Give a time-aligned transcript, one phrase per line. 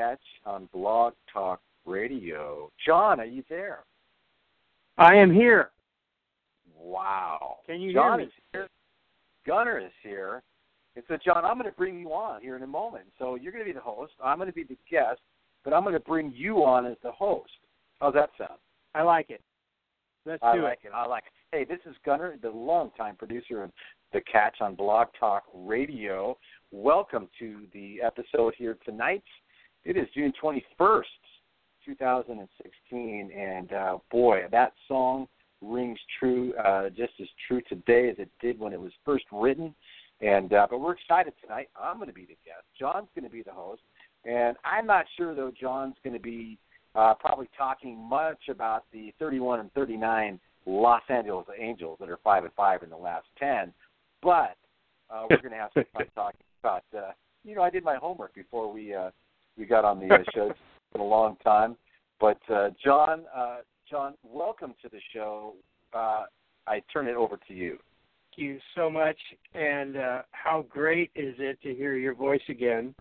[0.00, 2.70] Welcome to the Catch on Blog Talk Radio.
[2.86, 3.80] John, are you there?
[4.98, 5.70] I am here.
[6.78, 7.58] Wow.
[7.66, 8.24] Can you John hear me?
[8.24, 8.68] is here.
[9.46, 10.42] Gunner is here.
[10.96, 13.04] And so, John, I'm going to bring you on here in a moment.
[13.18, 14.12] So you're going to be the host.
[14.22, 15.20] I'm going to be the guest,
[15.64, 17.50] but I'm going to bring you on as the host.
[18.00, 18.58] How's that sound?
[18.94, 19.42] I like it.
[20.26, 20.92] Let's I do like it.
[20.94, 21.56] I like it.
[21.56, 23.70] Hey, this is Gunner, the longtime producer of
[24.12, 26.36] The Catch on Blog Talk Radio.
[26.72, 29.24] Welcome to the episode here tonight.
[29.84, 31.02] It is June 21st,
[31.86, 35.26] 2016, and uh, boy, that song
[35.62, 39.74] rings true, uh, just as true today as it did when it was first written.
[40.20, 41.70] And uh, but we're excited tonight.
[41.80, 42.64] I'm going to be the guest.
[42.78, 43.80] John's going to be the host,
[44.26, 45.50] and I'm not sure though.
[45.58, 46.58] John's going to be
[46.94, 52.44] uh, probably talking much about the 31 and 39 Los Angeles Angels that are five
[52.44, 53.72] and five in the last ten.
[54.22, 54.58] But
[55.08, 56.84] uh, we're going to have some fun talking about.
[56.94, 57.12] Uh,
[57.44, 59.10] you know, I did my homework before we uh,
[59.60, 60.46] we got on the uh, show.
[60.48, 60.58] It's
[60.92, 61.76] been a long time,
[62.18, 63.58] but uh, John, uh,
[63.88, 65.54] John, welcome to the show.
[65.92, 66.22] Uh,
[66.66, 67.78] I turn it over to you.
[68.30, 69.18] Thank you so much.
[69.54, 72.94] And uh, how great is it to hear your voice again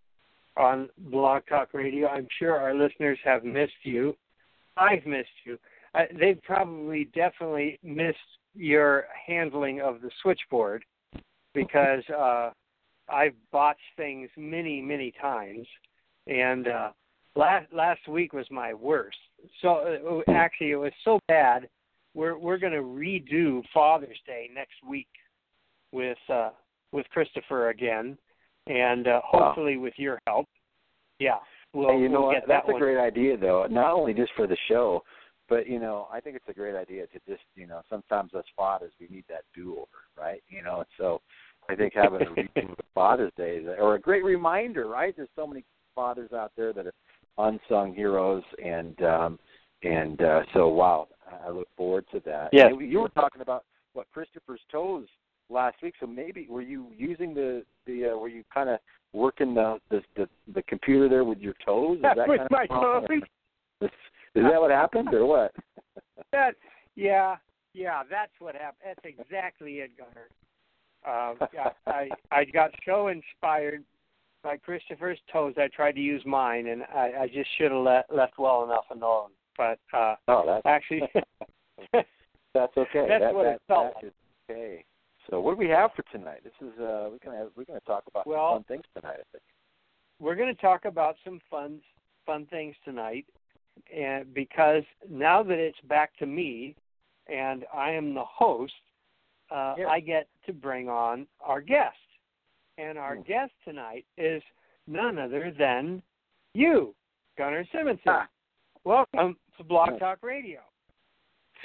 [0.58, 2.10] on Blog Talk Radio?
[2.10, 4.14] I'm sure our listeners have missed you.
[4.76, 5.58] I've missed you.
[5.96, 8.18] Uh, they've probably definitely missed
[8.54, 10.84] your handling of the switchboard
[11.54, 12.50] because uh,
[13.08, 15.66] I've botched things many, many times.
[16.30, 16.90] And uh,
[17.36, 19.18] last last week was my worst.
[19.62, 21.68] So uh, actually, it was so bad.
[22.14, 25.08] We're we're going to redo Father's Day next week
[25.92, 26.52] with uh,
[26.92, 28.18] with Christopher again,
[28.68, 30.48] and uh, hopefully with your help.
[31.20, 31.38] Yeah,
[31.74, 32.34] we'll, Hey, you know we'll what?
[32.36, 33.66] get that That's a great idea, though.
[33.70, 35.04] Not only just for the show,
[35.50, 38.44] but you know, I think it's a great idea to just, you know, sometimes as
[38.56, 39.88] fathers we need that do-over,
[40.18, 40.42] right?
[40.50, 41.22] You know, so
[41.70, 42.26] I think having a
[42.60, 45.14] redo of Father's Day is, or a great reminder, right?
[45.16, 45.66] There's so many
[46.00, 46.94] fathers out there that are
[47.38, 49.40] unsung heroes, and um,
[49.84, 51.10] and uh, so wow,
[51.46, 52.50] I look forward to that.
[52.54, 52.72] Yes.
[52.72, 55.08] And you were talking about what Christopher's toes
[55.50, 58.80] last week, so maybe were you using the the uh, were you kind of
[59.12, 61.98] working the, the the the computer there with your toes?
[61.98, 63.08] Is that with my toes.
[64.36, 65.54] Is that what happened or what?
[66.32, 66.54] That
[66.96, 67.38] yeah,
[67.74, 68.84] yeah, that's what happened.
[68.86, 70.28] That's exactly it, Gunner.
[71.06, 71.46] Uh,
[71.88, 73.84] I, I I got so inspired
[74.44, 75.54] by Christopher's toes.
[75.58, 78.86] I tried to use mine, and I, I just should have let, left well enough
[78.92, 79.30] alone.
[79.58, 81.02] But uh, Oh, that's actually,
[81.94, 83.06] that's okay.
[83.08, 84.12] That's that, what that, it felt is
[84.50, 84.84] okay.
[85.30, 86.40] So what do we have for tonight?
[86.44, 89.18] This is uh we're gonna have, we're gonna talk about Well- some fun things tonight.
[89.20, 89.44] I think.
[90.20, 91.80] we're going to talk about some fun
[92.26, 93.26] fun things tonight
[93.96, 96.76] and because now that it's back to me
[97.28, 98.74] and I am the host
[99.52, 99.88] uh, Yeah.
[99.88, 101.96] I get to bring on our guest
[102.80, 103.22] and our Hmm.
[103.24, 104.42] guest tonight is
[104.88, 106.02] none other than
[106.54, 106.96] you
[107.38, 108.28] Gunnar Simonson Ah.
[108.86, 110.00] welcome to Blog.
[110.00, 110.62] Talk Radio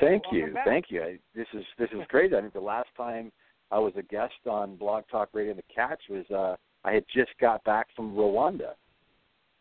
[0.01, 0.65] Thank Welcome you, back.
[0.65, 1.03] thank you.
[1.05, 2.35] I, this is this is great.
[2.35, 3.31] I think the last time
[3.71, 7.31] I was a guest on Blog Talk Radio, The Catch was uh I had just
[7.39, 8.75] got back from Rwanda.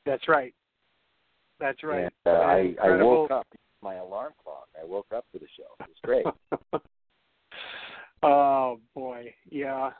[0.05, 0.53] that's right
[1.59, 3.47] that's right And, uh, I I woke up
[3.81, 4.67] my alarm clock.
[4.81, 5.75] I woke up for the show.
[5.81, 6.81] It was great.
[8.23, 9.91] oh boy, yeah.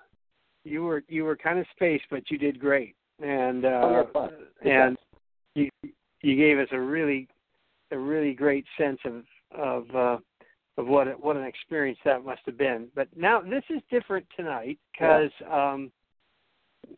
[0.64, 4.30] You were you were kind of spaced, but you did great, and uh, Oh,
[4.64, 4.88] yeah.
[4.88, 4.98] And
[5.56, 5.70] you
[6.22, 7.28] you gave us a really
[7.92, 9.24] a really great sense of
[9.56, 10.18] of uh,
[10.78, 12.88] of what what an experience that must have been.
[12.96, 15.92] But now this is different tonight because um,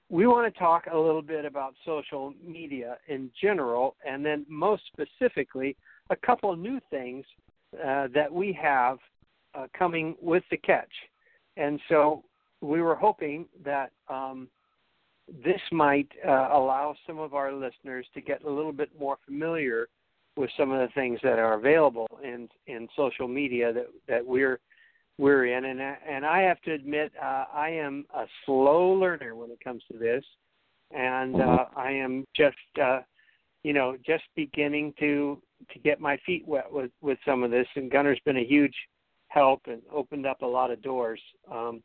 [0.09, 4.83] we want to talk a little bit about social media in general, and then most
[4.87, 5.75] specifically
[6.09, 7.25] a couple of new things
[7.83, 8.97] uh, that we have
[9.53, 10.91] uh, coming with the catch.
[11.57, 12.23] And so
[12.65, 14.47] we were hoping that um,
[15.43, 19.87] this might uh, allow some of our listeners to get a little bit more familiar
[20.37, 24.59] with some of the things that are available in in social media that that we're
[25.17, 25.65] we're in.
[25.65, 29.83] And and I have to admit uh, I am a slow learner when it comes
[29.91, 30.23] to this.
[30.91, 32.99] And uh, I am just uh,
[33.63, 35.41] you know just beginning to
[35.71, 38.75] to get my feet wet with with some of this, and Gunner's been a huge
[39.29, 41.19] help and opened up a lot of doors.
[41.51, 41.81] Um,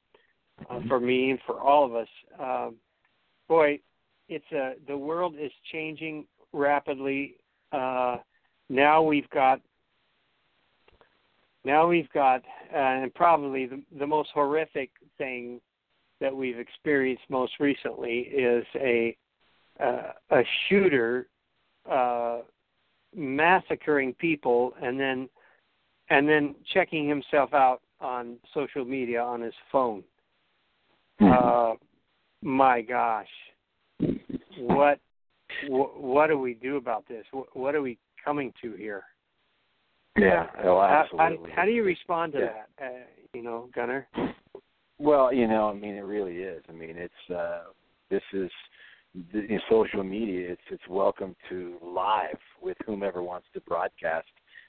[0.68, 2.08] uh, for me and for all of us.
[2.38, 2.76] Um,
[3.48, 3.80] boy,
[4.28, 7.36] it's a the world is changing rapidly.
[7.72, 8.18] Uh,
[8.68, 9.60] now we've got
[11.64, 12.42] now we've got
[12.72, 15.60] uh, and probably the, the most horrific thing
[16.20, 19.16] that we've experienced most recently is a
[19.82, 21.28] uh, a shooter
[21.90, 22.40] uh,
[23.14, 25.28] massacring people and then
[26.10, 30.02] and then checking himself out on social media on his phone.
[31.20, 31.74] Uh,
[32.42, 33.28] my gosh,
[34.58, 34.98] what
[35.68, 37.24] what do we do about this?
[37.52, 39.04] What are we coming to here?
[40.16, 41.50] Yeah, oh, absolutely.
[41.50, 42.46] How, how, do you respond to yeah.
[42.78, 42.84] that?
[42.84, 42.98] Uh,
[43.32, 44.08] you know, Gunner.
[44.98, 46.62] Well, you know, I mean, it really is.
[46.68, 47.60] I mean, it's uh,
[48.10, 48.50] this is
[49.32, 50.52] in social media.
[50.52, 54.28] It's it's welcome to live with whomever wants to broadcast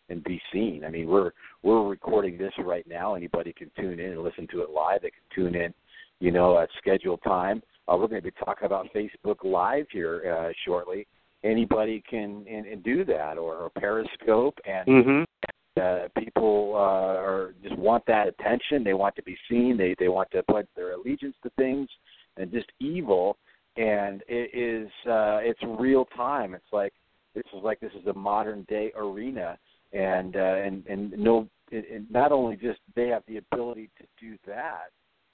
[0.09, 0.83] and be seen.
[0.86, 1.31] I mean, we're
[1.63, 3.15] we're recording this right now.
[3.15, 5.01] Anybody can tune in and listen to it live.
[5.01, 5.74] They can tune in,
[6.22, 7.62] you know, at scheduled time.
[7.88, 11.08] Uh, we're going to be talking about Facebook Live here uh, shortly.
[11.44, 15.82] Anybody can and, and do that, or, or Periscope, and mm-hmm.
[15.82, 18.84] uh, people uh, are just want that attention.
[18.84, 19.76] They want to be seen.
[19.76, 21.90] They they want to put their allegiance to things,
[22.38, 23.38] and just evil.
[23.78, 26.54] And it is uh, it's real time.
[26.54, 26.94] It's like
[27.34, 29.58] this is like this is a modern day arena,
[29.94, 34.06] and uh, and and no, it, it not only just they have the ability to
[34.20, 34.92] do that,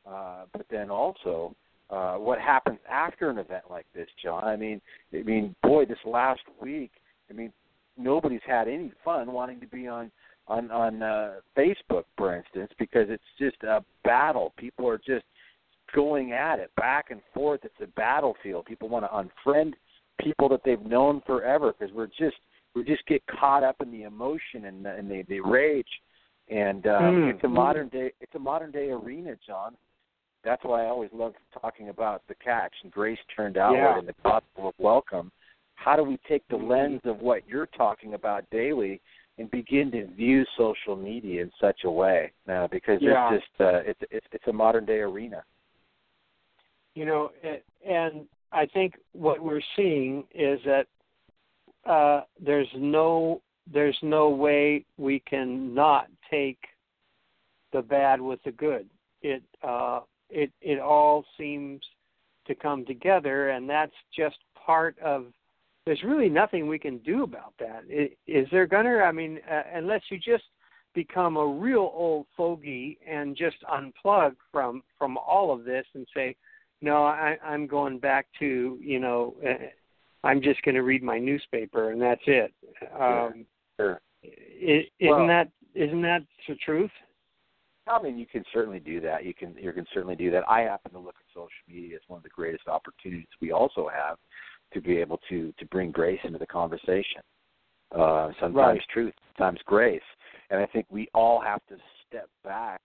[0.09, 1.55] uh, but then also
[1.89, 4.43] uh, what happens after an event like this, John.
[4.43, 4.81] I mean,
[5.13, 6.91] I mean, boy, this last week,
[7.29, 7.51] I mean,
[7.97, 10.11] nobody's had any fun wanting to be on
[10.47, 14.53] on on uh, Facebook, for instance, because it's just a battle.
[14.57, 15.25] People are just
[15.95, 17.61] going at it back and forth.
[17.63, 18.65] It's a battlefield.
[18.65, 19.73] People want to unfriend
[20.21, 22.37] people that they've known forever because we're just
[22.75, 25.87] we just get caught up in the emotion and the, and the, the rage.
[26.49, 27.33] And um, mm.
[27.33, 29.75] it's a modern day it's a modern day arena, John
[30.47, 33.99] that's why I always love talking about the catch and grace turned outward yeah.
[33.99, 35.29] and the gospel of welcome.
[35.75, 36.71] How do we take the mm-hmm.
[36.71, 39.01] lens of what you're talking about daily
[39.37, 42.31] and begin to view social media in such a way?
[42.49, 43.33] Uh, because yeah.
[43.33, 45.43] it's just uh, it's, it's it's a modern day arena.
[46.95, 47.31] You know,
[47.85, 50.87] and I think what we're seeing is that
[51.85, 53.41] uh, there's no
[53.71, 56.59] there's no way we can not take
[57.73, 58.87] the bad with the good.
[59.21, 61.81] It uh, it it all seems
[62.47, 65.27] to come together, and that's just part of.
[65.85, 67.83] There's really nothing we can do about that.
[68.27, 69.03] Is there, Gunner?
[69.03, 70.43] I mean, uh, unless you just
[70.93, 76.35] become a real old fogey and just unplug from from all of this and say,
[76.81, 79.67] no, I, I'm going back to you know, uh,
[80.23, 82.51] I'm just going to read my newspaper and that's it.
[82.99, 83.45] Um,
[83.79, 84.01] sure.
[84.23, 86.91] Is, isn't well, that isn't that the truth?
[87.89, 89.25] I mean, you can certainly do that.
[89.25, 90.43] You can you can certainly do that.
[90.47, 93.89] I happen to look at social media as one of the greatest opportunities we also
[93.93, 94.17] have
[94.73, 97.21] to be able to to bring grace into the conversation.
[97.95, 98.81] Uh, sometimes right.
[98.91, 100.01] truth, sometimes grace,
[100.49, 102.81] and I think we all have to step back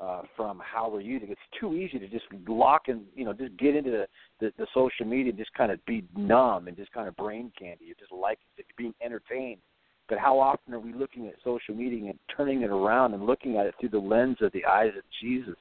[0.00, 1.28] uh, from how we're using.
[1.30, 4.06] It's too easy to just lock and you know just get into the,
[4.40, 7.52] the the social media and just kind of be numb and just kind of brain
[7.58, 7.84] candy.
[7.86, 9.60] You're just like you're being entertained
[10.08, 13.56] but how often are we looking at social media and turning it around and looking
[13.56, 15.58] at it through the lens of the eyes of Jesus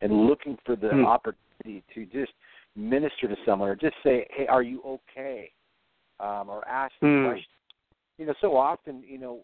[0.00, 1.06] and looking for the mm.
[1.06, 2.32] opportunity to just
[2.76, 5.50] minister to someone or just say, hey, are you okay?
[6.20, 7.26] Um, or ask mm.
[7.26, 7.44] question.
[8.18, 9.40] You know, so often, you know,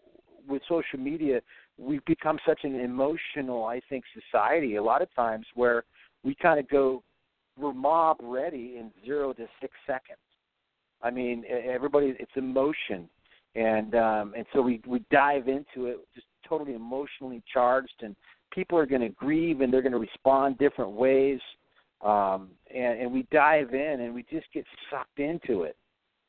[0.47, 1.41] with social media,
[1.77, 5.83] we've become such an emotional, I think, society a lot of times where
[6.23, 7.03] we kind of go,
[7.57, 10.17] we're mob ready in zero to six seconds.
[11.01, 13.09] I mean, everybody, it's emotion
[13.55, 18.15] and um, and so we we dive into it just totally emotionally charged, and
[18.51, 21.39] people are going to grieve and they're going to respond different ways,
[22.03, 25.75] um, and and we dive in and we just get sucked into it,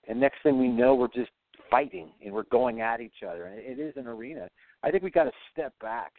[0.09, 1.31] and next thing we know we're just
[1.71, 4.49] fighting and we're going at each other, and it is an arena.
[4.83, 6.12] I think we got to step back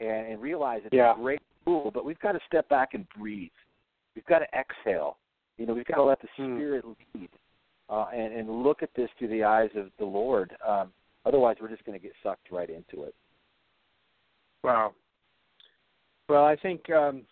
[0.00, 1.12] and, and realize it's yeah.
[1.12, 3.50] a great tool, but we've got to step back and breathe.
[4.14, 5.18] We've got to exhale.
[5.58, 6.56] You know, we've got to let the hmm.
[6.56, 7.28] spirit lead
[7.88, 10.56] uh, and, and look at this through the eyes of the Lord.
[10.66, 10.92] Um,
[11.24, 13.14] otherwise, we're just going to get sucked right into it.
[14.62, 14.92] Wow.
[16.28, 17.22] Well, I think, um,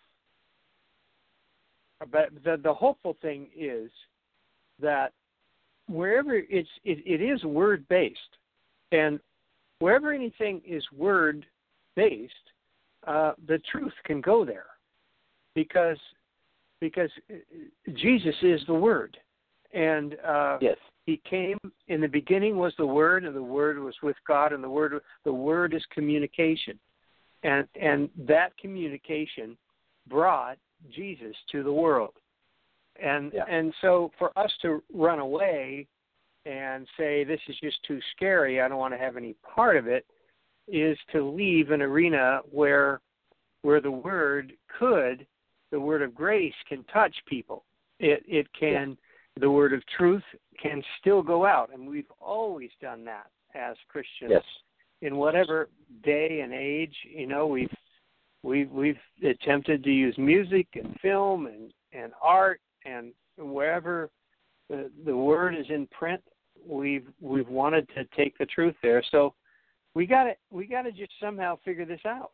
[2.11, 3.89] but the the hopeful thing is
[4.79, 5.13] that
[5.87, 8.19] wherever it's it, it is word based,
[8.91, 9.19] and
[9.79, 11.45] wherever anything is word
[11.95, 12.33] based,
[13.07, 14.67] uh, the truth can go there,
[15.55, 15.97] because
[16.79, 17.09] because
[17.95, 19.17] Jesus is the word,
[19.73, 23.95] and uh, yes, he came in the beginning was the word and the word was
[24.01, 26.79] with god and the word the word is communication.
[27.43, 29.57] And and that communication
[30.07, 30.57] brought
[30.89, 32.13] jesus to the world.
[33.01, 33.45] And Yeah.
[33.49, 35.87] and so for us to run away
[36.45, 39.87] and say this is just too scary i don't want to have any part of
[39.87, 40.05] it
[40.67, 42.99] is to leave an arena where
[43.61, 45.25] where the word could
[45.73, 47.65] the word of grace can touch people.
[47.99, 48.95] It it can
[49.39, 50.23] the word of truth
[50.61, 54.31] can still go out and we've always done that as christians.
[54.31, 54.43] Yes.
[55.01, 55.69] in whatever
[56.03, 57.73] day and age you know we've
[58.43, 64.09] we've we've attempted to use music and film and and art and wherever
[64.69, 66.21] the the word is in print
[66.67, 69.03] we've we've wanted to take the truth there.
[69.11, 69.33] So
[69.95, 72.31] we got to we got to just somehow figure this out.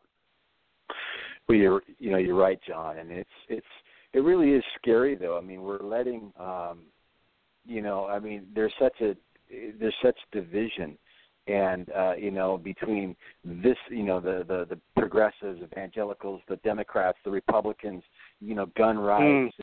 [1.48, 3.66] Well, you're you know you're right, John, and it's it's
[4.12, 5.36] it really is scary though.
[5.36, 6.80] I mean, we're letting um,
[7.66, 9.16] you know, I mean, there's such a
[9.78, 10.96] there's such division,
[11.46, 17.18] and uh, you know, between this, you know, the the the progressives, evangelicals, the Democrats,
[17.24, 18.02] the Republicans,
[18.40, 19.54] you know, gun rights,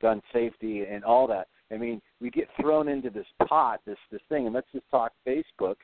[0.00, 1.48] gun safety, and all that.
[1.72, 5.12] I mean, we get thrown into this pot, this this thing, and let's just talk
[5.26, 5.76] Facebook.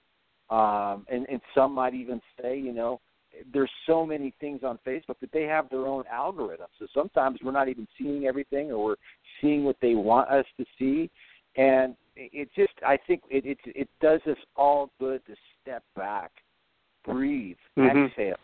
[0.50, 3.00] Um, and and some might even say, you know,
[3.52, 6.66] there's so many things on Facebook that they have their own algorithm.
[6.78, 8.96] So sometimes we're not even seeing everything, or we're
[9.40, 11.10] seeing what they want us to see.
[11.56, 16.30] And it just, I think it it, it does us all good to step back,
[17.04, 18.06] breathe, Mhm.
[18.06, 18.36] exhale,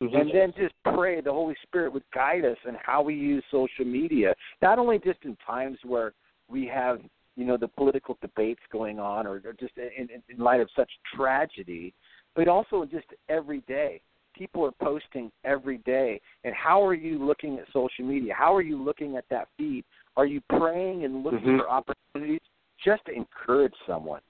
[0.00, 3.84] and then just pray the Holy Spirit would guide us in how we use social
[3.84, 4.34] media.
[4.62, 6.12] Not only just in times where
[6.48, 7.00] we have,
[7.36, 10.90] you know, the political debates going on, or, or just in, in light of such
[11.14, 11.92] tragedy,
[12.34, 14.00] but also just every day.
[14.34, 16.20] People are posting every day.
[16.42, 18.34] And how are you looking at social media?
[18.36, 19.84] How are you looking at that feed?
[20.16, 21.58] Are you praying and looking Mhm.
[21.58, 22.40] for opportunities
[22.78, 24.20] just to encourage someone?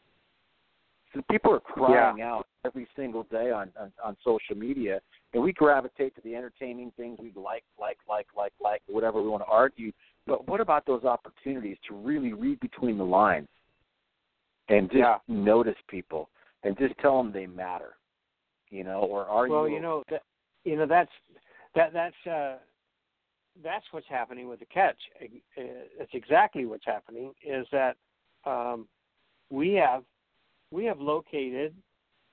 [1.15, 5.01] So people are crying out every single day on, on on social media,
[5.33, 9.29] and we gravitate to the entertaining things we like, like, like, like, like, whatever we
[9.29, 9.93] want to argue.
[10.27, 13.49] But what about those opportunities to really read between the lines
[14.69, 15.19] and just Yeah.
[15.29, 16.31] notice people
[16.65, 17.97] and just tell them they matter?
[18.75, 19.77] You know, or are well, you?
[19.77, 20.23] you know that
[20.65, 21.13] you know that's
[21.77, 22.57] that that's uh
[23.63, 24.97] that's what's happening with the catch.
[25.23, 25.27] Uh,
[25.57, 27.33] It's exactly what's happening.
[27.47, 27.97] Is that
[28.45, 28.89] um,
[29.49, 30.03] we have
[30.73, 31.73] we have located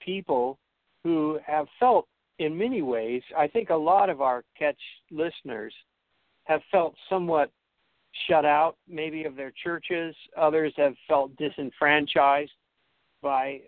[0.04, 0.58] people
[1.04, 2.08] who have felt
[2.40, 3.22] in many ways.
[3.38, 4.82] I think a lot of our catch
[5.12, 5.76] listeners
[6.46, 7.52] have felt somewhat
[8.28, 10.16] shut out, maybe of their churches.
[10.36, 12.52] Others have felt disenfranchised
[13.22, 13.62] by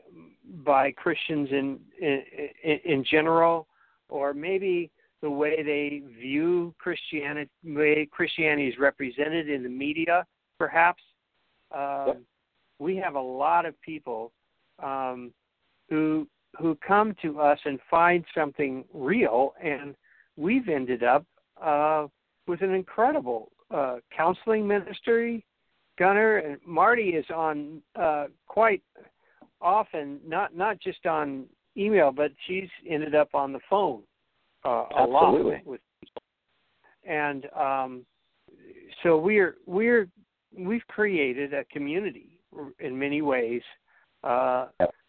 [0.63, 3.67] by Christians in in, in general,
[4.09, 4.91] or maybe
[5.21, 10.25] the way they view Christianity, way Christianity is represented in the media,
[10.57, 11.01] perhaps.
[11.73, 12.21] Um, Yep.
[12.79, 14.33] We have a lot of people
[14.83, 15.31] um,
[15.89, 16.27] who
[16.59, 19.95] who come to us and find something real, and
[20.35, 21.25] we've ended up
[21.61, 22.07] uh,
[22.47, 25.45] with an incredible uh, counseling ministry.
[25.97, 28.81] Gunner and Marty is on uh, quite
[29.63, 31.45] often, not not just on
[31.77, 34.03] email, but she's ended up on the phone
[34.65, 35.53] uh, a Absolutely.
[35.53, 36.21] lot with people.
[37.05, 38.05] And um,
[39.01, 40.07] so we're we're
[40.57, 42.39] we've created a community
[42.79, 43.61] in many ways
[44.23, 44.67] uh,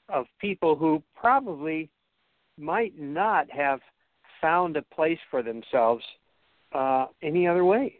[0.09, 1.91] of people who probably
[2.59, 3.81] might not have
[4.41, 6.05] found a place for themselves
[6.75, 7.97] uh, any other way.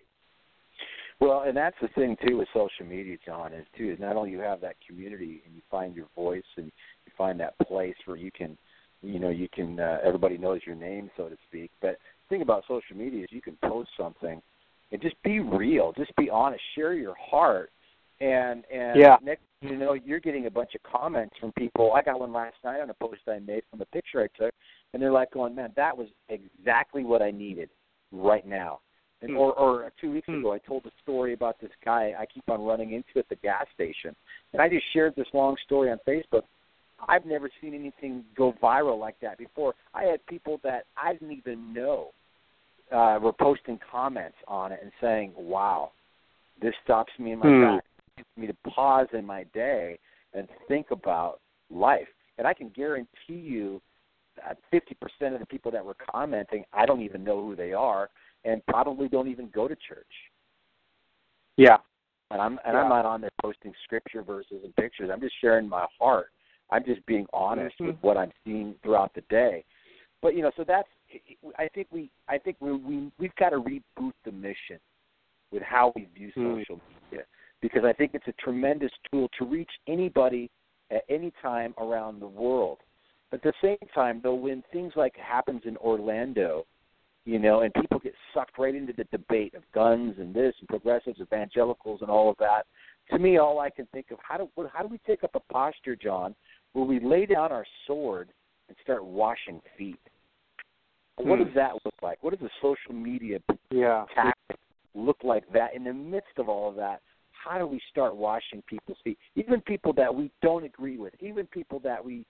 [1.25, 4.31] Well, and that's the thing too with social media, John, is too is not only
[4.31, 8.19] you have that community and you find your voice and you find that place where
[8.19, 8.59] you can,
[9.01, 11.71] you know, you can uh, everybody knows your name, so to speak.
[11.81, 11.97] But
[12.29, 14.43] the thing about social media is you can post something
[14.93, 17.71] and just be real, just be honest, share your heart,
[18.21, 19.17] and and Yeah.
[19.23, 21.95] next you know you're getting a bunch of comments from people.
[21.95, 24.53] I got one last night on a post I made from a picture I took,
[24.93, 27.71] and they're like going, "Man, that was exactly what I needed
[28.13, 28.81] right now."
[29.25, 29.39] And, Hmm.
[29.39, 30.41] or, or two weeks Hmm.
[30.41, 33.37] ago, I told a story about this guy I keep on running into at the
[33.37, 34.15] gas station,
[34.53, 36.43] and I just shared this long story on Facebook.
[37.09, 39.75] I've never seen anything go viral like that before.
[39.95, 42.13] I had people that I didn't even know
[42.93, 45.93] uh, were posting comments on it and saying, "Wow,
[46.61, 47.61] this stops me in my Hmm.
[47.63, 47.87] tracks.
[48.09, 49.99] It gets me to pause in my day
[50.35, 51.41] and think about
[51.71, 53.81] life." And I can guarantee you,
[54.71, 58.11] fifty percent of the people that were commenting, I don't even know who they are,
[58.45, 60.07] and probably don't even go to church.
[61.57, 61.79] Yeah.
[62.31, 62.83] And I'm and Yeah.
[62.83, 65.11] I'm not on there posting scripture verses and pictures.
[65.13, 66.31] I'm just sharing my heart.
[66.71, 67.87] I'm just being honest Mhm.
[67.87, 69.65] with what I'm seeing throughout the day.
[70.21, 70.89] But you know, so that's
[71.59, 74.81] I think we I think we we we've got to reboot the mission
[75.53, 76.61] with how we view Hmm.
[76.61, 77.27] social media
[77.61, 80.51] because I think it's a tremendous tool to reach anybody
[80.91, 82.81] at any time around the world.
[83.31, 86.67] But at the same time, though, when things like happens in Orlando,
[87.25, 90.69] you know, and people get sucked right into the debate of guns and this and
[90.69, 92.67] progressives, evangelicals, and all of that,
[93.11, 95.41] to me, all I can think of how do how do we take up a
[95.53, 96.35] posture, John,
[96.73, 98.31] where we lay down our sword
[98.69, 100.01] and start washing feet?
[101.17, 101.45] What Hmm.
[101.45, 102.23] does that look like?
[102.23, 104.07] What does the social media Yeah.
[104.15, 104.59] tactic
[104.95, 107.03] look like that in the midst of all of that?
[107.33, 109.19] How do we start washing people's feet?
[109.37, 112.25] Even people that we don't agree with, even people that we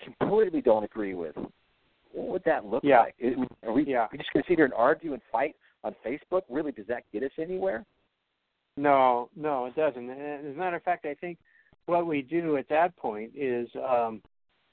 [0.00, 1.36] completely don't agree with.
[2.12, 3.00] What would that look Yeah.
[3.00, 3.14] like?
[3.62, 4.08] Are we, Yeah.
[4.10, 6.42] we just going to sit here and argue and fight on Facebook?
[6.48, 7.84] Really, does that get us anywhere?
[8.76, 10.08] No, no, it doesn't.
[10.08, 11.38] And as a matter of fact, I think
[11.86, 14.22] what we do at that point is um,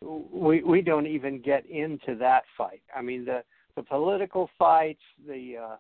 [0.01, 2.82] we we don't even get into that fight.
[2.96, 3.44] I mean, the
[3.75, 5.75] the political fights, the uh,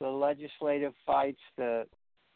[0.00, 1.86] the legislative fights, the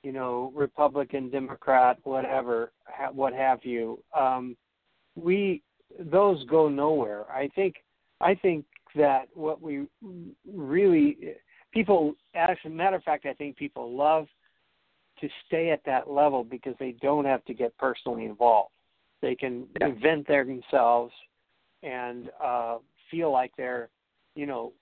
[0.02, 3.98] you know Republican, Democrat, whatever, ha- what have you.
[4.18, 4.56] Um,
[5.16, 5.62] we
[5.98, 7.30] those go nowhere.
[7.30, 7.74] I think
[8.20, 9.86] I think that what we
[10.50, 11.34] really
[11.72, 14.26] people, as a matter of fact, I think people love
[15.20, 18.72] to stay at that level because they don't have to get personally involved.
[19.20, 19.88] They can Yeah.
[19.88, 21.12] invent themselves
[21.82, 22.78] and uh,
[23.10, 23.90] feel like they're,
[24.34, 24.72] you know,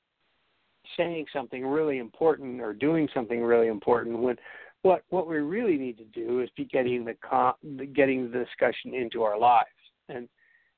[0.97, 4.19] saying something really important or doing something really important.
[4.19, 4.39] When
[4.83, 7.55] what what we really need to do is be getting the con-
[7.95, 9.69] getting the discussion into our lives
[10.09, 10.29] and,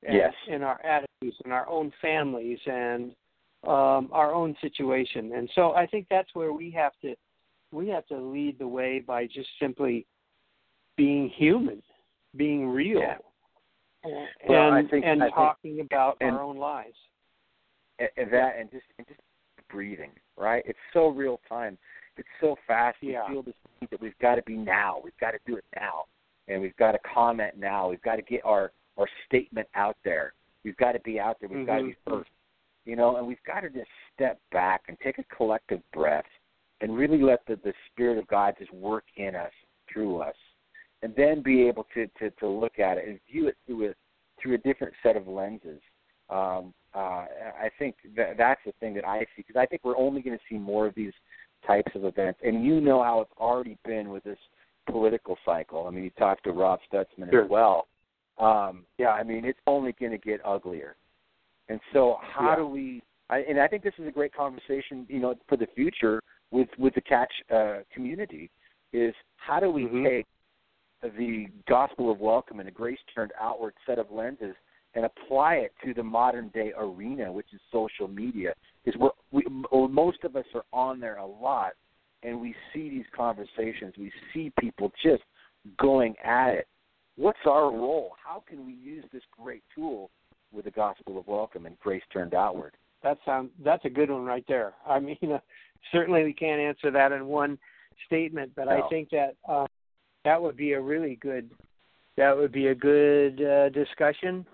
[0.03, 0.33] and Yes.
[0.47, 3.11] in our attitudes in our own families and
[3.65, 5.33] um, our own situation.
[5.33, 7.15] And so I think that's where we have to
[7.73, 10.05] we have to lead the way by just simply
[10.95, 11.83] being human,
[12.37, 13.17] being real, Yeah.
[14.05, 16.97] and Well, I think- and I think- talking about and- our own lives.
[17.99, 19.19] and, and that and just and just
[19.69, 20.63] breathing, right?
[20.65, 21.77] It's so real time.
[22.15, 23.01] It's so fast.
[23.01, 23.27] We Yeah.
[23.27, 24.99] feel this need that we've got to be now.
[25.03, 26.05] We've got to do it now,
[26.47, 27.89] and we've got to comment now.
[27.89, 30.33] We've got to get our our statement out there.
[30.67, 31.47] We've got to be out there.
[31.47, 32.11] We've got to be Mhm.
[32.11, 32.29] first,
[32.83, 33.15] you know.
[33.15, 36.25] And we've got to just step back and take a collective breath
[36.81, 39.53] and really let the the spirit of God just work in us,
[39.87, 40.35] through us,
[41.03, 43.95] and then be able to to to look at it and view it through a
[44.41, 45.81] through a different set of lenses.
[46.29, 47.27] Um, uh,
[47.65, 50.37] I think that that's the thing that I see because I think we're only going
[50.37, 51.13] to see more of these
[51.65, 52.41] types of events.
[52.43, 54.39] And you know how it's already been with this
[54.85, 55.87] political cycle.
[55.87, 57.45] I mean, you talked to Rob Stutzman Sure.
[57.45, 57.87] as well.
[58.39, 59.11] Um, Yeah.
[59.11, 60.95] I mean, it's only going to get uglier.
[61.69, 62.55] And so, how Yeah.
[62.57, 63.01] do we?
[63.29, 66.21] I, and I think this is a great conversation, you know, for the future
[66.51, 68.49] with with the catch uh, community.
[68.93, 70.03] Is how do we Mhm.
[70.05, 70.27] take
[71.01, 74.55] the gospel of welcome and a grace turned outward set of lenses
[74.93, 78.53] and apply it to the modern day arena, which is social media.
[78.83, 79.43] Because we're, we,
[79.89, 81.73] most of us are on there a lot,
[82.23, 83.93] and we see these conversations.
[83.97, 85.23] We see people just
[85.77, 86.67] going at it.
[87.17, 88.11] What's our role?
[88.23, 90.11] How can we use this great tool
[90.51, 92.75] with the gospel of welcome and grace turned outward?
[93.01, 94.73] That sounds that's a good one right there.
[94.87, 95.39] I mean, uh,
[95.91, 97.57] certainly we can't answer that in one
[98.05, 98.71] statement, but No.
[98.71, 99.65] I think that uh,
[100.25, 101.49] that would be a really good
[102.17, 104.45] that would be a good uh, discussion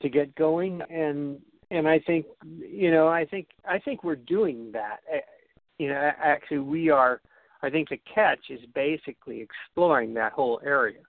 [0.00, 1.38] to get going and
[1.70, 5.00] and I think you know I think I think we're doing that.
[5.78, 7.20] You know, actually we are.
[7.62, 11.00] I think the catch is basically exploring that whole area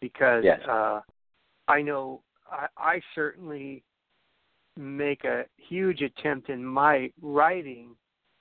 [0.00, 0.60] because Yes.
[0.68, 1.00] uh,
[1.68, 3.82] I know I, I certainly
[4.76, 7.94] make a huge attempt in my writing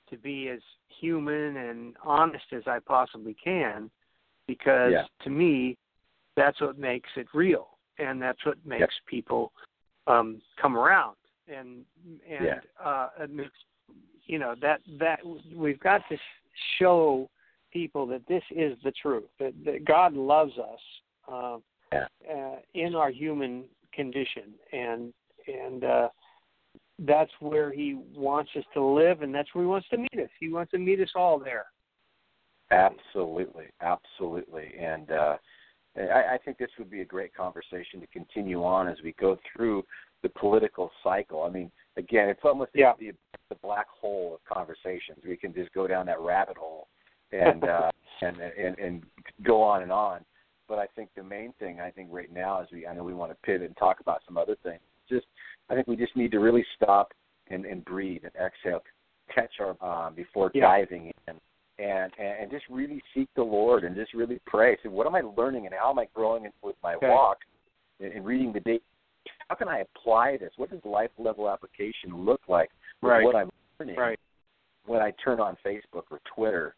[0.09, 0.61] to be as
[0.99, 3.91] human and honest as I possibly can
[4.47, 5.05] because Yeah.
[5.21, 5.77] to me
[6.35, 9.51] that's what makes it real and that's what makes people
[10.07, 11.17] um come around
[11.47, 11.85] and
[12.27, 12.59] and Yeah.
[12.79, 13.57] uh it makes
[14.25, 15.19] you know that that
[15.53, 16.17] we've got to
[16.77, 17.29] show
[17.71, 20.79] people that this is the truth that, that God loves us
[21.31, 21.57] uh,
[21.91, 22.07] Yeah.
[22.31, 25.13] uh, in our human condition and
[25.47, 26.09] and uh
[26.99, 30.29] that's where he wants us to live and that's where he wants to meet us
[30.39, 31.65] he wants to meet us all there
[32.71, 35.37] Absolutely, absolutely, and uh,
[35.97, 39.37] I, I think this would be a great conversation to continue on as we go
[39.51, 39.83] through
[40.21, 41.43] the political cycle.
[41.43, 42.93] I mean, again, it's almost Yeah.
[42.99, 43.11] the,
[43.49, 45.17] the black hole of conversations.
[45.27, 46.89] We can just go down that rabbit hole
[47.31, 47.89] and uh,
[48.21, 49.03] and, and and
[49.43, 50.23] go on and on.
[50.69, 53.15] But I think the main thing I think right now is we I know we
[53.15, 54.79] want to pivot and talk about some other things.
[55.09, 55.25] Just
[55.69, 57.11] I think we just need to really stop
[57.49, 58.83] and, and breathe and exhale,
[59.33, 60.61] catch our um, before Yeah.
[60.67, 61.39] diving in and,
[61.79, 64.77] and and just really seek the Lord and just really pray.
[64.83, 67.09] So, what am I learning and how am I growing in- with my Okay.
[67.09, 67.39] walk
[67.99, 68.83] and, and reading the date?
[69.47, 70.51] How can I apply this?
[70.57, 72.69] What does life level application look like
[73.01, 73.23] Right.
[73.23, 74.19] what I'm learning right
[74.85, 76.75] when I turn on Facebook or Twitter?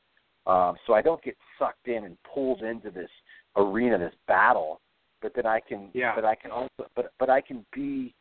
[0.48, 3.10] Um, so I don't get sucked in and pulled into this
[3.56, 4.82] arena, this battle,
[5.22, 6.16] but that I can, Yeah.
[6.16, 8.14] but I can also, but but I can be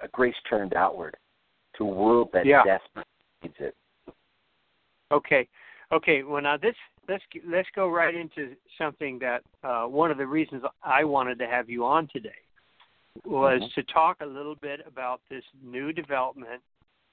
[0.00, 1.16] a grace turned outward
[1.74, 2.62] to a world that Yeah.
[2.64, 3.04] desperately
[3.42, 3.76] needs it.
[5.10, 5.48] Okay,
[5.90, 6.22] okay.
[6.22, 6.76] Well, now this
[7.08, 11.46] let's let's go right into something that uh, one of the reasons I wanted to
[11.46, 12.30] have you on today
[13.24, 13.74] was Mhm.
[13.74, 16.62] to talk a little bit about this new development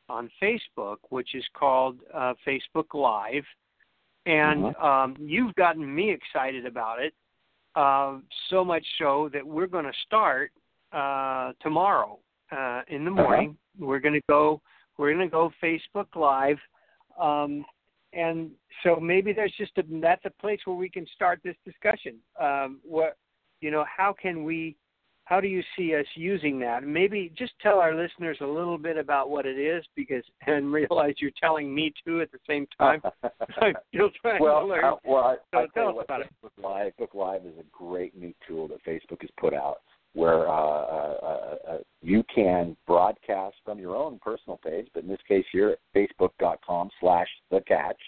[0.08, 3.46] on Facebook, which is called uh, Facebook Live,
[4.26, 4.84] and Mhm.
[4.84, 7.14] um, you've gotten me excited about it.
[7.80, 8.18] Uh,
[8.50, 10.52] so much so that we're going to start
[10.92, 12.20] uh, tomorrow
[12.52, 13.24] uh, in the Uh-huh.
[13.24, 13.58] morning.
[13.88, 14.62] We're going to go.
[14.98, 16.60] We're going to go Facebook Live.
[17.28, 17.66] Um,
[18.12, 18.52] and
[18.84, 22.16] so maybe there's just a that's a place where we can start this discussion.
[22.48, 23.12] Um, what
[23.62, 24.58] you know, how can we?
[25.30, 26.84] How do you see us using that?
[26.84, 31.14] Maybe just tell our listeners a little bit about what it is, because and realize
[31.20, 33.00] you're telling me too at the same time.
[33.62, 34.84] I'm still trying well, to learn.
[34.84, 36.30] uh, well, I, So I tell us what, about it.
[36.44, 39.82] Facebook Live, Facebook Live is a great new tool that Facebook has put out,
[40.14, 45.10] where uh, uh, uh, uh, you can broadcast from your own personal page, but in
[45.10, 48.02] this case here at facebook.com/slash the catch.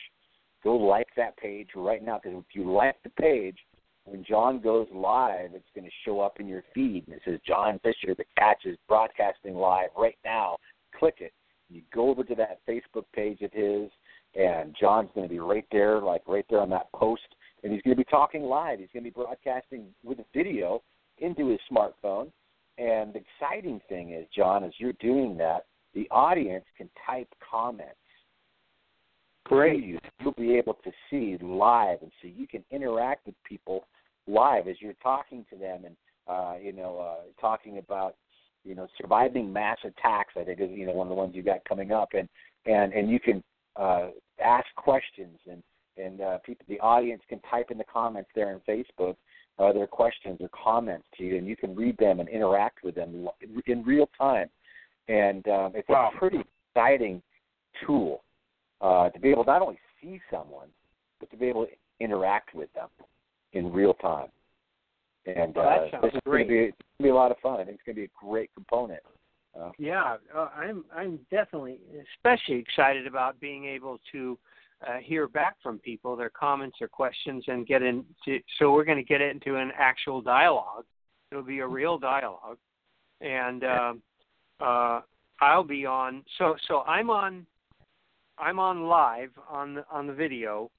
[0.64, 3.58] Go like that page right now, because if you like the page,
[4.06, 7.40] when John goes live, it's going to show up in your feed, and it says
[7.46, 10.58] John Fischer, the catch is broadcasting live right now.
[10.98, 11.34] Click it.
[11.70, 13.90] You go over to that Facebook page of his,
[14.36, 17.22] and John's going to be right there, like right there on that post,
[17.64, 18.80] and he's going to be talking live.
[18.80, 20.82] He's going to be broadcasting with a video
[21.20, 22.32] into his smartphone.
[22.78, 27.96] And the exciting thing is, John, as you're doing that, the audience can type comments.
[29.50, 30.00] You.
[30.20, 33.86] You'll be able to see live, and so you can interact with people
[34.28, 35.96] live as you're talking to them, and
[36.28, 38.16] uh, you know, uh, talking about
[38.64, 40.34] you know surviving mass attacks.
[40.38, 42.30] I think is you know one of the ones you got coming up, and
[42.66, 43.44] and and you can
[43.76, 44.10] uh,
[44.44, 45.64] ask questions, and
[45.98, 49.16] and uh, people, the audience can type in the comments there on Facebook
[49.60, 52.96] uh, their questions or comments to you, and you can read them and interact with
[52.96, 53.28] them
[53.68, 54.50] in real time.
[55.08, 56.12] And um, it's Wow.
[56.14, 56.40] a pretty
[56.74, 57.22] exciting
[57.86, 58.24] tool
[58.82, 60.68] uh, to be able to not only see someone,
[61.20, 62.90] but to be able to interact with them
[63.54, 64.28] in real time.
[65.26, 67.38] And that uh, sounds this is going to be it's gonna be a lot of
[67.40, 67.60] fun.
[67.60, 69.02] I think it's going to be a great component.
[69.60, 71.80] Uh, Yeah, uh, I'm I'm definitely
[72.16, 74.38] especially excited about being able to
[74.88, 78.40] uh, hear back from people, their comments or questions, and get into.
[78.58, 80.86] So we're going to get into an actual dialogue.
[81.32, 82.58] It'll be a real dialogue,
[83.20, 84.02] and um,
[84.60, 85.02] uh,
[85.40, 86.24] I'll be on.
[86.40, 87.46] So so I'm on.
[88.42, 90.70] I'm on live on the on the video,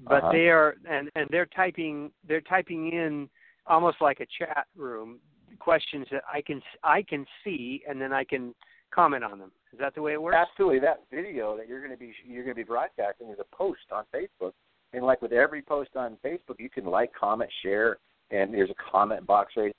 [0.00, 0.32] but Uh-huh.
[0.32, 3.28] they are and and they're typing they're typing in
[3.66, 5.20] almost like a chat room
[5.58, 8.54] questions that I can I can see and then I can
[8.94, 9.50] comment on them.
[9.72, 10.36] Is that the way it works?
[10.38, 13.56] Absolutely, that video that you're going to be you're going to be broadcasting is a
[13.56, 14.52] post on Facebook,
[14.92, 17.98] and like with every post on Facebook, you can like, comment, share,
[18.30, 19.74] and there's a comment box right.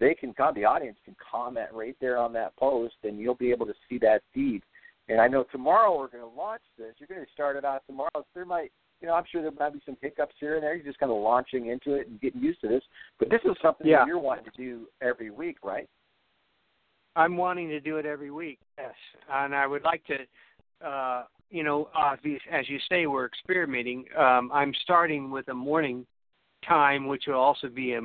[0.00, 3.66] They can the audience can comment right there on that post, and you'll be able
[3.66, 4.62] to see that feed.
[5.08, 6.94] And I know tomorrow we're going to launch this.
[6.98, 8.24] You're going to start it out tomorrow.
[8.34, 10.74] There might, you know, I'm sure there might be some hiccups here and there.
[10.74, 12.82] You're just kind of launching into it and getting used to this.
[13.18, 13.98] But this is something Yeah.
[13.98, 15.88] that you're wanting to do every week, right?
[17.14, 18.58] I'm wanting to do it every week.
[18.78, 18.94] Yes,
[19.30, 20.86] and I would like to.
[20.86, 24.06] Uh, you know, obvious, as you say, we're experimenting.
[24.18, 26.06] Um, I'm starting with a morning
[26.66, 28.00] time, which will also be a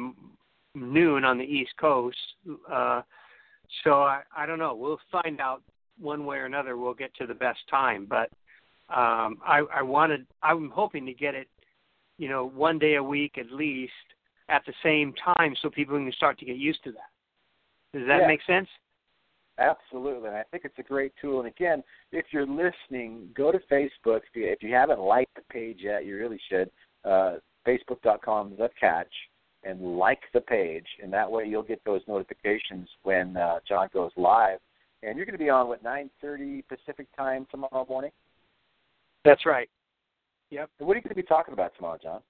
[0.76, 2.18] noon on the East Coast.
[2.72, 3.02] Uh,
[3.84, 4.76] so I, I don't know.
[4.76, 5.64] We'll find out
[6.00, 6.78] one way or another.
[6.78, 8.30] We'll get to the best time, but
[8.90, 10.26] um, I, I wanted.
[10.42, 11.48] I'm hoping to get it,
[12.18, 13.92] you know, one day a week at least
[14.50, 17.98] at the same time, so people can start to get used to that.
[17.98, 18.28] Does that Yeah.
[18.28, 18.70] make sense?
[19.60, 21.40] Absolutely, and I think it's a great tool.
[21.40, 24.22] And again, if you're listening, go to Facebook.
[24.30, 26.70] If you, if you haven't liked the page yet, you really should.
[27.04, 29.12] Uh, Facebook.com the catch
[29.64, 34.12] and like the page, and that way you'll get those notifications when uh, John goes
[34.16, 34.60] live.
[35.08, 38.12] And you're going to be on what 9:30 Pacific time tomorrow morning.
[39.24, 39.70] That's right.
[40.50, 40.70] Yep.
[40.80, 42.22] And what are you going to be talking about tomorrow, John?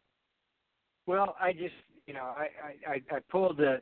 [1.07, 1.73] Well, I just,
[2.05, 2.49] you know, I
[2.87, 3.81] I, I pulled the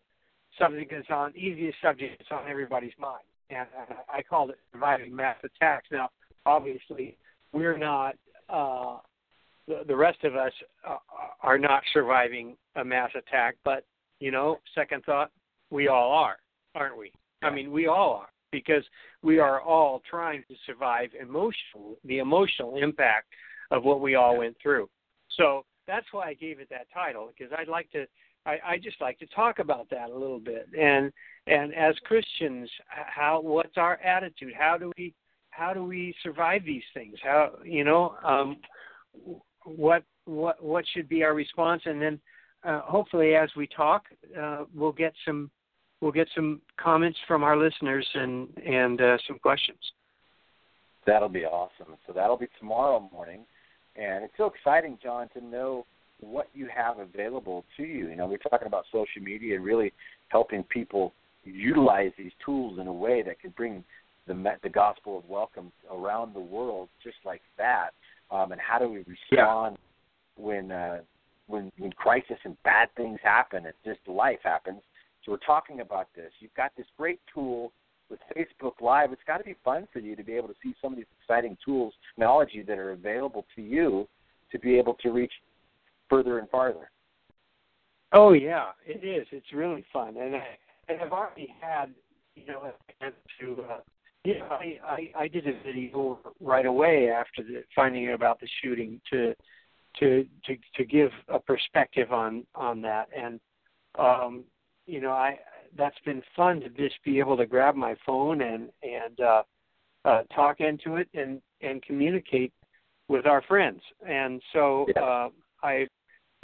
[0.57, 5.13] subject that's on easiest subject that's on everybody's mind, and I, I called it surviving
[5.13, 5.87] mass attacks.
[5.91, 6.09] Now,
[6.45, 7.17] obviously,
[7.51, 8.15] we're not.
[8.49, 8.97] uh
[9.67, 10.51] the, the rest of us
[10.87, 10.97] uh,
[11.41, 13.83] are not surviving a mass attack, but
[14.19, 15.31] you know, second thought,
[15.71, 16.35] we all are,
[16.75, 17.11] aren't we?
[17.41, 18.83] I mean, we all are because
[19.21, 23.27] we are all trying to survive emotional the emotional impact
[23.71, 24.89] of what we all went through.
[25.37, 28.05] So that's why I gave it that title because I'd like to
[28.45, 30.67] I, I just like to talk about that a little bit.
[30.79, 31.11] And
[31.47, 34.53] and as Christians how what's our attitude?
[34.57, 35.13] How do we
[35.49, 37.15] how do we survive these things?
[37.23, 38.57] How you know um
[39.63, 41.81] what what what should be our response?
[41.85, 42.19] And then
[42.65, 44.05] uh, hopefully, as we talk,
[44.39, 45.51] uh, we'll get some
[46.01, 49.79] we'll get some comments from our listeners and and uh, some questions.
[51.05, 51.95] That'll be awesome.
[52.07, 53.45] So that'll be tomorrow morning,
[53.95, 55.85] and it's so exciting, John, to know
[56.19, 58.09] what you have available to you.
[58.09, 59.93] You know, we're talking about social media and really
[60.29, 63.83] helping people utilize these tools in a way that can bring
[64.27, 67.89] the the gospel of welcome around the world, just like that.
[68.31, 70.43] Um, and how do we respond yeah.
[70.43, 70.97] when uh,
[71.47, 73.65] when when crisis and bad things happen?
[73.65, 74.81] It's just life happens.
[75.25, 76.31] So we're talking about this.
[76.39, 77.71] You've got this great tool
[78.09, 79.11] with Facebook Live.
[79.11, 81.07] It's got to be fun for you to be able to see some of these
[81.19, 84.07] exciting tools, technology that are available to you
[84.51, 85.33] to be able to reach
[86.09, 86.91] further and farther.
[88.13, 89.27] Oh yeah, it is.
[89.31, 90.43] It's really fun, and I,
[90.87, 91.87] and I've already had
[92.35, 92.71] you know
[93.39, 93.77] to uh,
[94.23, 98.47] yeah I, I I did a video right away after the, finding out about the
[98.61, 99.33] shooting to
[99.99, 103.39] to to to give a perspective on on that and
[103.97, 104.43] um
[104.85, 105.39] you know I
[105.77, 109.43] that's been fun to just be able to grab my phone and and uh
[110.05, 112.53] uh talk into it and and communicate
[113.07, 115.03] with our friends and so yeah.
[115.03, 115.29] uh
[115.63, 115.87] I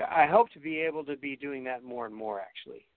[0.09, 2.87] I hope to be able to be doing that more and more actually.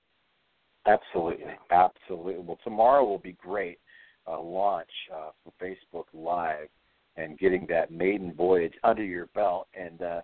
[0.86, 2.42] Absolutely, absolutely.
[2.42, 3.78] Well, tomorrow will be great.
[4.26, 6.68] Uh, launch uh, for Facebook Live
[7.16, 10.20] and getting that maiden voyage under your belt, and uh,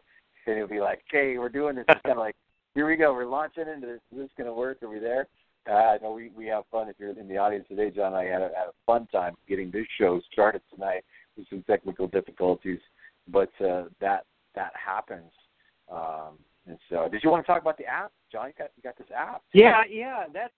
[0.47, 2.37] then it'll be like, "Okay, we're doing this." It's kind of like,
[2.75, 3.13] "Here we go.
[3.13, 4.01] We're launching into this.
[4.13, 4.83] Is this going to work?
[4.83, 5.27] Are we there?"
[5.69, 6.89] Uh, I know we we have fun.
[6.89, 9.71] If you're in the audience today, John, I had a, had a fun time getting
[9.71, 11.05] this show started tonight
[11.37, 12.81] with some technical difficulties,
[13.29, 15.31] but uh, that that happens.
[15.91, 18.49] Um, and so, did you want to talk about the app, John?
[18.49, 19.43] You got you got this app.
[19.53, 20.25] Yeah, yeah.
[20.33, 20.53] That's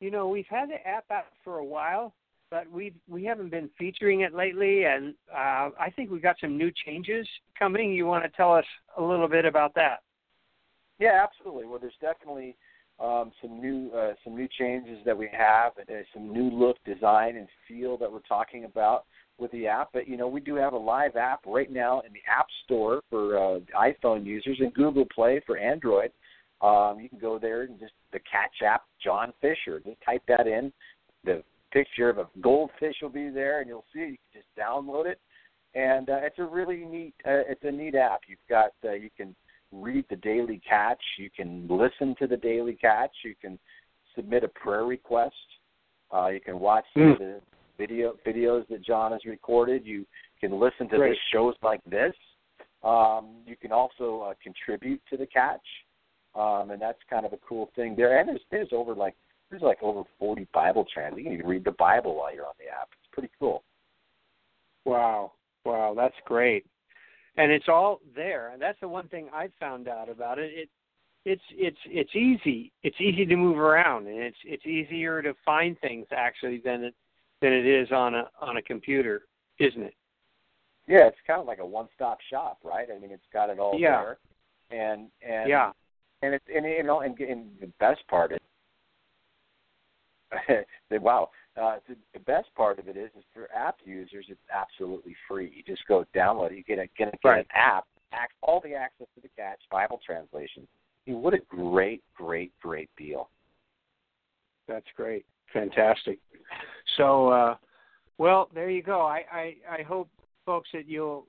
[0.00, 2.12] you know we've had the app out for a while,
[2.50, 6.58] but we we haven't been featuring it lately, and uh, I think we've got some
[6.58, 7.26] new changes
[7.58, 7.92] coming.
[7.92, 10.00] You want to tell us a little bit about that?
[10.98, 11.66] Yeah, absolutely.
[11.66, 12.56] Well, there's definitely
[13.00, 16.76] um, some new uh, some new changes that we have, and uh, some new look,
[16.84, 19.04] design, and feel that we're talking about
[19.38, 19.90] with the app.
[19.92, 23.00] But you know, we do have a live app right now in the App Store
[23.10, 26.12] for uh, iPhone users and Google Play for Android.
[26.60, 29.80] Um, you can go there and just the Catch app, John Fischer.
[29.84, 30.72] Just type that in.
[31.24, 34.00] The picture of a goldfish will be there, and you'll see.
[34.00, 35.18] You can just download it,
[35.74, 37.14] and uh, it's a really neat.
[37.26, 38.20] Uh, it's a neat app.
[38.28, 39.34] You've got uh, you can
[39.82, 41.00] read the daily catch.
[41.18, 43.12] You can listen to the daily catch.
[43.24, 43.58] You can
[44.14, 45.34] submit a prayer request.
[46.12, 47.18] Uh, you can watch mm.
[47.18, 47.40] the
[47.78, 49.84] video videos that John has recorded.
[49.84, 50.06] You
[50.40, 51.18] can listen to Great.
[51.32, 52.14] shows like this.
[52.82, 55.64] Um, you can also uh, contribute to the catch,
[56.34, 58.18] um, and that's kind of a cool thing there.
[58.18, 59.14] And there's there's over like
[59.50, 61.16] there's like over 40 Bible trans.
[61.16, 62.88] You can read the Bible while you're on the app.
[62.92, 63.62] It's pretty cool.
[64.84, 65.32] Wow,
[65.64, 66.66] wow, that's great.
[67.36, 68.50] And it's all there.
[68.52, 70.52] And that's the one thing I've found out about it.
[70.54, 70.68] It
[71.24, 72.70] it's it's it's easy.
[72.82, 76.94] It's easy to move around, and it's it's easier to find things actually than it
[77.40, 79.22] than it is on a on a computer,
[79.58, 79.94] isn't it?
[80.86, 82.88] Yeah, it's kind of like a one-stop shop, right?
[82.94, 84.02] I mean, it's got it all yeah.
[84.02, 84.18] there,
[84.70, 85.72] and and yeah,
[86.20, 88.38] and it's and you know, and, and the best part is,
[91.00, 95.14] wow, uh, the, the best part of it is, is for app users, it's absolutely
[95.28, 95.52] free.
[95.54, 96.56] You just go download it.
[96.56, 97.38] You get a get, a, get right.
[97.40, 100.66] an app, act, all the access to the Catch Bible translation.
[101.06, 103.28] What a great, great, great deal.
[104.66, 106.18] That's great, fantastic.
[106.96, 107.56] So, uh,
[108.18, 109.02] well, there you go.
[109.02, 110.08] I, I, I hope,
[110.46, 111.26] folks, that you'll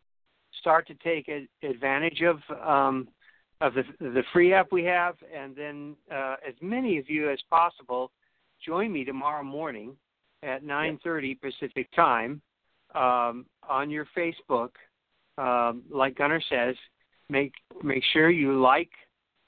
[0.61, 1.29] start to take
[1.61, 3.07] advantage of um,
[3.61, 7.39] of the the free app we have, and then uh, as many of you as
[7.49, 8.11] possible
[8.65, 9.95] join me tomorrow morning
[10.45, 12.41] at 9:30 Pacific time
[12.93, 14.69] um, on your Facebook.
[15.37, 16.75] Um, like Gunnar says,
[17.29, 17.53] make
[17.83, 18.91] make sure you like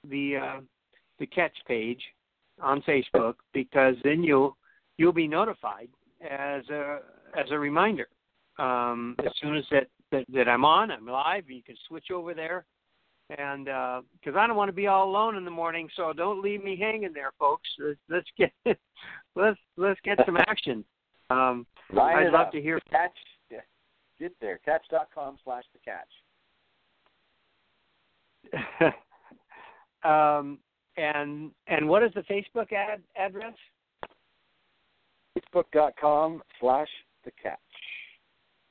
[0.10, 0.60] the uh,
[1.20, 2.02] the catch page
[2.62, 4.58] on Facebook because then you'll
[4.98, 5.90] you'll be notified
[6.22, 7.00] as a
[7.38, 8.08] as a reminder.
[8.60, 11.50] Um, as soon as that, that that I'm on, I'm live.
[11.50, 12.66] You can switch over there,
[13.30, 16.42] and because uh, I don't want to be all alone in the morning, so don't
[16.42, 17.68] leave me hanging there, folks.
[17.78, 18.54] Let's, let's get
[19.36, 20.86] let's let's get some action.
[21.30, 22.54] Um, I'd love up.
[22.54, 22.80] to hear.
[22.90, 23.12] Catch,
[24.20, 24.60] get there.
[24.63, 26.08] Catch.com slash the catch.
[30.04, 30.60] um,
[30.96, 33.56] and and what is the Facebook ad address?
[35.38, 36.88] Facebook.com slash
[37.26, 37.60] the catch.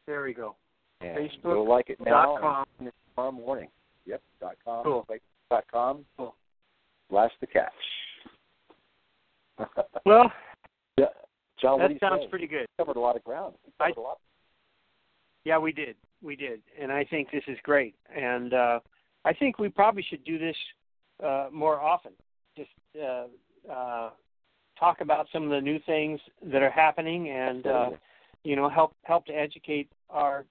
[0.06, 0.56] There we go.
[1.02, 1.44] And Facebook.
[1.44, 2.38] You'll like it now.
[2.40, 2.64] Com.
[3.14, 3.68] Tomorrow morning.
[4.06, 4.22] Yep.
[4.40, 4.84] Dot com.
[4.84, 5.06] Cool.
[5.50, 6.04] Dot com.
[6.16, 6.34] Cool.
[7.10, 7.72] Slash the catch.
[10.06, 10.32] well.
[10.98, 11.06] Yeah.
[11.60, 12.28] John, that sounds say?
[12.28, 12.66] pretty good.
[12.78, 13.54] We covered a lot of ground.
[13.80, 14.18] I, a lot.
[15.44, 15.96] Yeah, we did.
[16.22, 17.94] We did, and I think this is great.
[18.14, 18.80] And uh,
[19.24, 20.56] I think we probably should do this
[21.22, 22.12] uh, more often.
[22.56, 23.26] Just uh,
[23.70, 24.10] uh,
[24.78, 27.90] talk about some of the new things that are happening, and uh,
[28.44, 30.44] you know, help help to educate our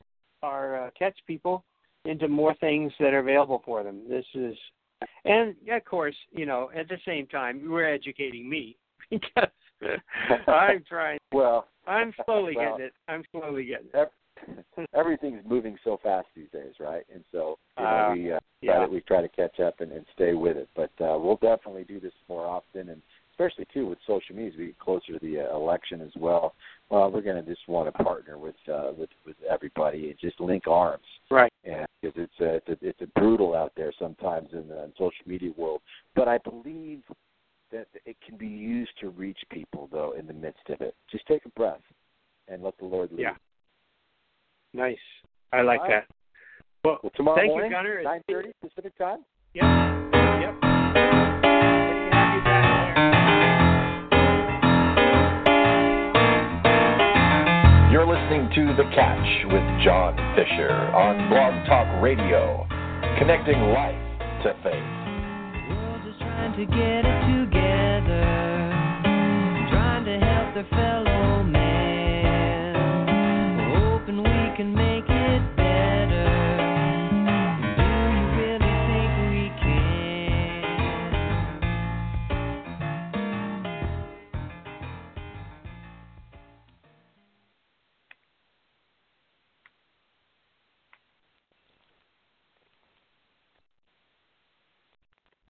[0.44, 1.64] our uh, catch people
[2.06, 4.02] into more things that are available for them.
[4.10, 4.56] This is,
[5.26, 8.78] and of course, you know, at the same time, we're educating me
[9.10, 9.50] because
[10.48, 11.20] I'm trying.
[11.34, 12.94] Well, I'm slowly well, getting it.
[13.08, 14.12] I'm slowly getting it.
[14.94, 17.04] Everything's moving so fast these days, right?
[17.14, 18.74] And so you know, Uh, we uh, yeah.
[18.74, 20.70] try to, we try to catch up and, and stay with it.
[20.76, 23.02] But uh, we'll definitely do this more often, and
[23.38, 26.56] especially too with social media as we get closer to the uh, election as well.
[26.90, 30.40] Well, we're going to just want to partner with uh, with with everybody and just
[30.40, 31.04] link arms.
[31.30, 31.52] Right.
[31.64, 34.92] and because it's a, it's a it's a brutal out there sometimes in the in
[34.92, 35.82] social media world.
[36.16, 37.02] But I believe
[37.72, 40.96] that it can be used to reach people though in the midst of it.
[41.12, 41.82] Just take a breath
[42.48, 43.22] and let the Lord lead.
[43.22, 43.34] Yeah.
[44.74, 44.98] Nice.
[45.52, 46.06] I like right.
[46.06, 46.16] that.
[46.84, 48.04] Well, Well, tomorrow you, morning, Gunner.
[48.04, 49.26] nine thirty Pacific time.
[49.54, 50.15] Yep.
[58.56, 62.66] To The Catch with John Fischer on Blog Talk Radio,
[63.20, 64.00] connecting life
[64.44, 65.06] to faith.